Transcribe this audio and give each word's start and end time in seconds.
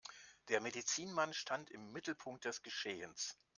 Der 0.47 0.61
Medizinmann 0.61 1.31
stand 1.31 1.69
im 1.69 1.91
Mittelpunkt 1.91 2.45
des 2.45 2.63
Geschehens. 2.63 3.37